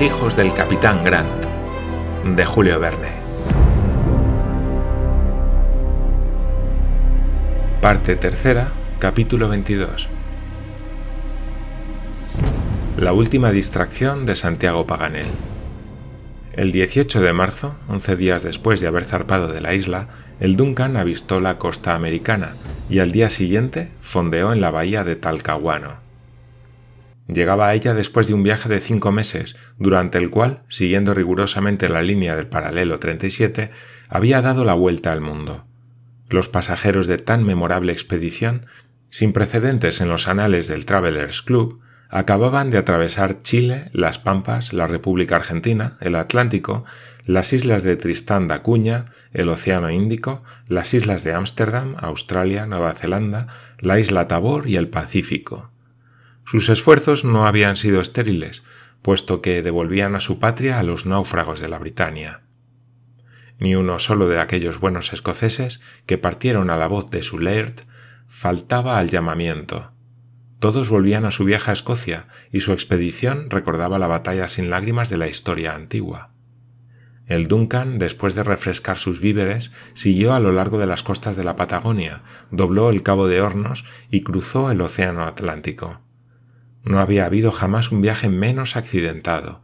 [0.00, 1.44] Hijos del capitán Grant,
[2.24, 3.08] de Julio Verne.
[7.80, 8.70] Parte tercera,
[9.00, 10.08] capítulo 22.
[12.96, 15.26] La última distracción de Santiago Paganel.
[16.52, 20.06] El 18 de marzo, 11 días después de haber zarpado de la isla,
[20.38, 22.54] el Duncan avistó la costa americana
[22.88, 26.07] y al día siguiente fondeó en la bahía de Talcahuano.
[27.28, 31.90] Llegaba a ella después de un viaje de cinco meses, durante el cual, siguiendo rigurosamente
[31.90, 33.70] la línea del paralelo 37,
[34.08, 35.66] había dado la vuelta al mundo.
[36.30, 38.64] Los pasajeros de tan memorable expedición,
[39.10, 44.86] sin precedentes en los anales del Travelers Club, acababan de atravesar Chile, las Pampas, la
[44.86, 46.84] República Argentina, el Atlántico,
[47.26, 49.04] las islas de Tristán da Cunha,
[49.34, 53.48] el Océano Índico, las islas de Ámsterdam, Australia, Nueva Zelanda,
[53.80, 55.70] la isla Tabor y el Pacífico.
[56.50, 58.62] Sus esfuerzos no habían sido estériles,
[59.02, 62.42] puesto que devolvían a su patria a los náufragos de la Britania.
[63.58, 67.82] Ni uno solo de aquellos buenos escoceses que partieron a la voz de su Laird
[68.26, 69.92] faltaba al llamamiento
[70.58, 75.16] todos volvían a su vieja Escocia y su expedición recordaba la batalla sin lágrimas de
[75.16, 76.30] la historia antigua.
[77.26, 81.44] El Duncan, después de refrescar sus víveres, siguió a lo largo de las costas de
[81.44, 86.00] la Patagonia, dobló el Cabo de Hornos y cruzó el Océano Atlántico.
[86.84, 89.62] No había habido jamás un viaje menos accidentado.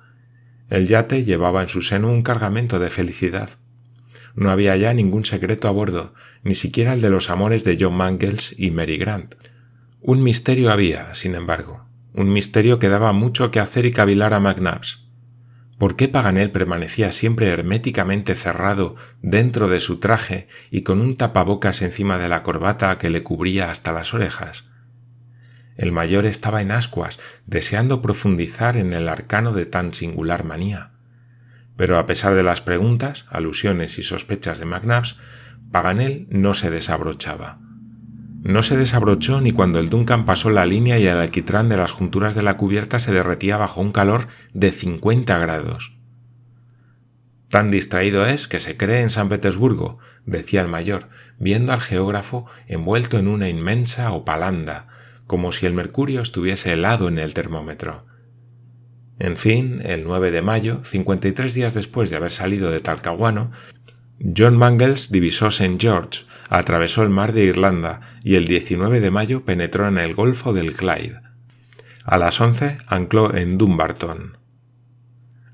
[0.70, 3.50] El yate llevaba en su seno un cargamento de felicidad.
[4.34, 7.94] No había ya ningún secreto a bordo, ni siquiera el de los amores de John
[7.94, 9.34] Mangles y Mary Grant,
[10.06, 14.38] un misterio había, sin embargo, un misterio que daba mucho que hacer y cavilar a
[14.38, 15.08] McNabbs.
[15.78, 21.80] ¿Por qué Paganel permanecía siempre herméticamente cerrado dentro de su traje y con un tapabocas
[21.80, 24.66] encima de la corbata que le cubría hasta las orejas?
[25.76, 30.92] El mayor estaba en ascuas, deseando profundizar en el arcano de tan singular manía.
[31.76, 35.16] Pero a pesar de las preguntas, alusiones y sospechas de McNabbs,
[35.72, 37.58] Paganel no se desabrochaba.
[38.42, 41.92] No se desabrochó ni cuando el Duncan pasó la línea y el alquitrán de las
[41.92, 45.96] junturas de la cubierta se derretía bajo un calor de 50 grados.
[47.48, 51.08] Tan distraído es que se cree en San Petersburgo, decía el mayor,
[51.38, 54.88] viendo al geógrafo envuelto en una inmensa opalanda,
[55.26, 58.06] como si el mercurio estuviese helado en el termómetro.
[59.18, 63.52] En fin, el 9 de mayo, 53 días después de haber salido de Talcahuano,
[64.36, 65.76] John Mangles divisó St.
[65.78, 70.52] George, atravesó el mar de Irlanda y el 19 de mayo penetró en el Golfo
[70.52, 71.20] del Clyde.
[72.04, 74.38] A las 11 ancló en Dumbarton.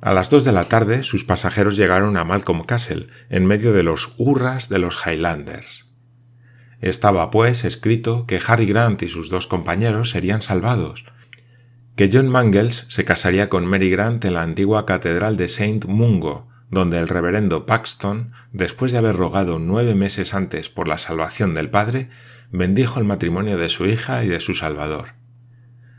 [0.01, 3.83] A las 2 de la tarde sus pasajeros llegaron a Malcolm Castle, en medio de
[3.83, 5.90] los hurras de los Highlanders.
[6.81, 11.05] Estaba, pues, escrito que Harry Grant y sus dos compañeros serían salvados,
[11.97, 16.49] que John Mangles se casaría con Mary Grant en la antigua catedral de Saint Mungo,
[16.71, 21.69] donde el reverendo Paxton, después de haber rogado nueve meses antes por la salvación del
[21.69, 22.09] padre,
[22.51, 25.15] bendijo el matrimonio de su hija y de su Salvador.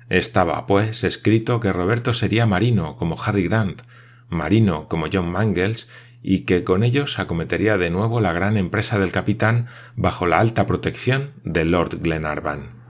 [0.10, 3.82] Estaba, pues, escrito que Roberto sería marino como Harry Grant,
[4.30, 5.88] marino como John Mangles,
[6.22, 10.66] y que con ellos acometería de nuevo la gran empresa del capitán bajo la alta
[10.66, 12.82] protección de Lord Glenarvan.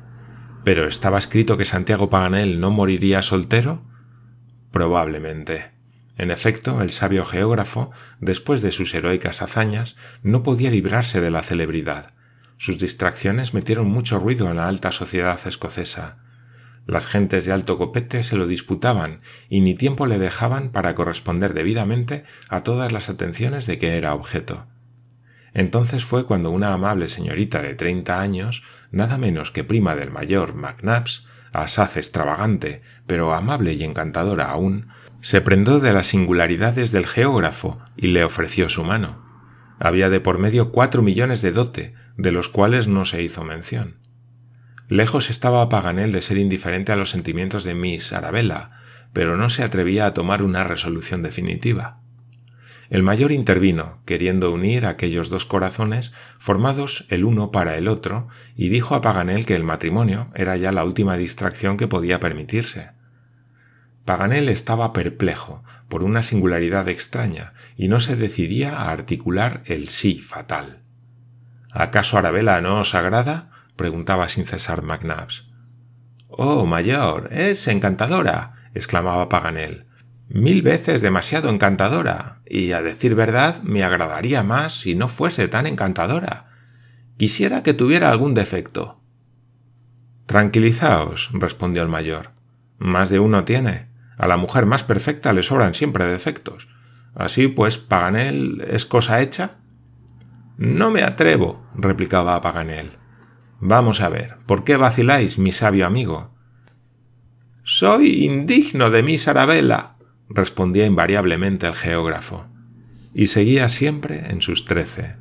[0.63, 3.83] Pero estaba escrito que Santiago Paganel no moriría soltero?
[4.71, 5.71] Probablemente.
[6.17, 11.41] En efecto, el sabio geógrafo, después de sus heroicas hazañas, no podía librarse de la
[11.41, 12.13] celebridad.
[12.57, 16.19] Sus distracciones metieron mucho ruido en la alta sociedad escocesa.
[16.87, 21.53] Las gentes de alto copete se lo disputaban y ni tiempo le dejaban para corresponder
[21.53, 24.65] debidamente a todas las atenciones de que era objeto.
[25.53, 30.55] Entonces fue cuando una amable señorita de treinta años, nada menos que prima del mayor
[30.55, 34.87] McNabbs, asaz extravagante, pero amable y encantadora aún,
[35.19, 39.23] se prendó de las singularidades del geógrafo y le ofreció su mano.
[39.79, 43.97] Había de por medio cuatro millones de dote, de los cuales no se hizo mención.
[44.91, 48.71] Lejos estaba Paganel de ser indiferente a los sentimientos de Miss Arabella,
[49.13, 52.01] pero no se atrevía a tomar una resolución definitiva.
[52.89, 58.27] El mayor intervino, queriendo unir aquellos dos corazones, formados el uno para el otro,
[58.57, 62.91] y dijo a Paganel que el matrimonio era ya la última distracción que podía permitirse.
[64.03, 70.19] Paganel estaba perplejo por una singularidad extraña y no se decidía a articular el sí
[70.19, 70.81] fatal.
[71.71, 73.50] ¿Acaso Arabella no os agrada?
[73.81, 75.49] Preguntaba sin cesar McNabbs.
[76.27, 79.87] Oh, mayor, es encantadora, exclamaba Paganel.
[80.29, 85.65] Mil veces demasiado encantadora, y a decir verdad me agradaría más si no fuese tan
[85.65, 86.51] encantadora.
[87.17, 89.01] Quisiera que tuviera algún defecto.
[90.27, 92.33] Tranquilizaos, respondió el mayor.
[92.77, 93.89] Más de uno tiene.
[94.19, 96.67] A la mujer más perfecta le sobran siempre defectos.
[97.15, 99.57] Así pues, Paganel es cosa hecha.
[100.57, 103.00] No me atrevo, replicaba Paganel.
[103.63, 106.31] Vamos a ver, ¿por qué vaciláis, mi sabio amigo?
[107.61, 109.97] Soy indigno de mi Arabella,
[110.29, 112.47] respondía invariablemente el geógrafo,
[113.13, 115.15] y seguía siempre en sus trece.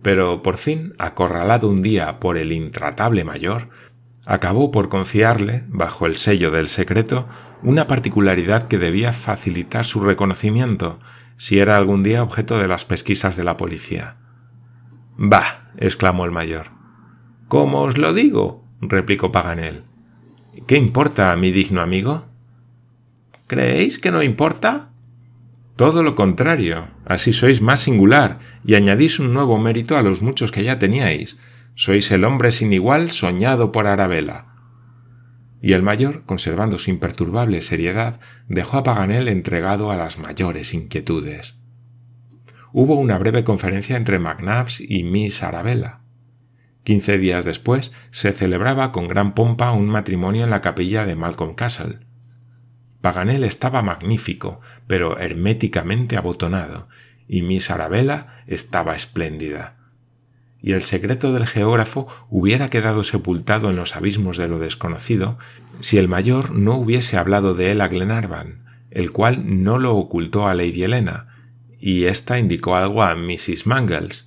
[0.00, 3.68] Pero por fin, acorralado un día por el intratable mayor,
[4.26, 7.26] acabó por confiarle, bajo el sello del secreto,
[7.64, 11.00] una particularidad que debía facilitar su reconocimiento
[11.36, 14.18] si era algún día objeto de las pesquisas de la policía.
[15.16, 15.72] Bah.
[15.78, 16.75] exclamó el mayor.
[17.48, 18.64] ¿Cómo os lo digo?
[18.80, 19.84] replicó Paganel.
[20.66, 22.24] ¿Qué importa, mi digno amigo?
[23.46, 24.90] ¿Creéis que no importa?
[25.76, 30.50] Todo lo contrario, así sois más singular y añadís un nuevo mérito a los muchos
[30.50, 31.38] que ya teníais.
[31.76, 34.46] Sois el hombre sin igual soñado por Arabella.
[35.62, 41.56] Y el mayor, conservando su imperturbable seriedad, dejó a Paganel entregado a las mayores inquietudes.
[42.72, 46.00] Hubo una breve conferencia entre McNabbs y Miss Arabella.
[46.86, 51.56] Quince días después se celebraba con gran pompa un matrimonio en la capilla de Malcolm
[51.56, 51.98] Castle.
[53.00, 56.86] Paganel estaba magnífico, pero herméticamente abotonado,
[57.26, 59.78] y Miss Arabella estaba espléndida.
[60.62, 65.38] Y el secreto del geógrafo hubiera quedado sepultado en los abismos de lo desconocido
[65.80, 68.58] si el mayor no hubiese hablado de él a Glenarvan,
[68.92, 71.50] el cual no lo ocultó a Lady Helena,
[71.80, 73.66] y ésta indicó algo a Mrs.
[73.66, 74.25] Mangles,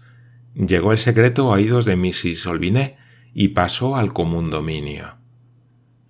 [0.56, 2.46] Llegó el secreto a oídos de Mrs.
[2.48, 2.98] Olviné
[3.34, 5.18] y pasó al común dominio.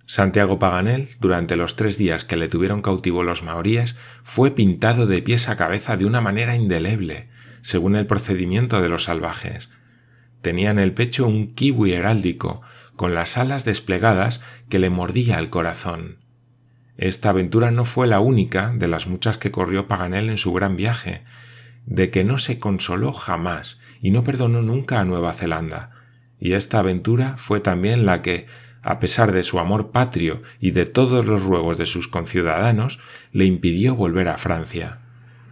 [0.06, 3.94] Santiago Paganel, durante los tres días que le tuvieron cautivo los maoríes,
[4.24, 7.28] fue pintado de pies a cabeza de una manera indeleble,
[7.62, 9.70] según el procedimiento de los salvajes.
[10.40, 12.62] Tenía en el pecho un kiwi heráldico,
[12.96, 16.18] con las alas desplegadas que le mordía el corazón.
[16.96, 20.76] Esta aventura no fue la única de las muchas que corrió Paganel en su gran
[20.76, 21.24] viaje,
[21.86, 25.90] de que no se consoló jamás y no perdonó nunca a Nueva Zelanda.
[26.38, 28.46] Y esta aventura fue también la que,
[28.82, 32.98] a pesar de su amor patrio y de todos los ruegos de sus conciudadanos,
[33.32, 35.00] le impidió volver a Francia.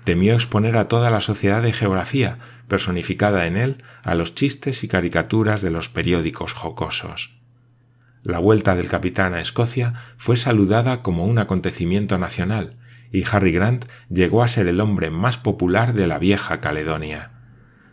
[0.04, 4.88] Temió exponer a toda la sociedad de geografía, personificada en él, a los chistes y
[4.88, 7.38] caricaturas de los periódicos jocosos.
[8.22, 12.76] La vuelta del capitán a Escocia fue saludada como un acontecimiento nacional,
[13.12, 17.32] y Harry Grant llegó a ser el hombre más popular de la vieja Caledonia.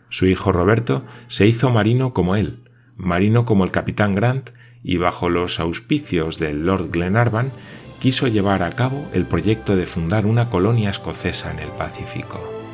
[0.08, 2.64] Su hijo Roberto se hizo marino como él,
[2.96, 4.50] marino como el capitán Grant,
[4.82, 7.50] y bajo los auspicios del Lord Glenarvan
[7.98, 12.65] quiso llevar a cabo el proyecto de fundar una colonia escocesa en el Pacífico.